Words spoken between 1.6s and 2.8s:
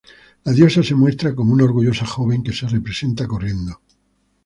orgullosa joven que se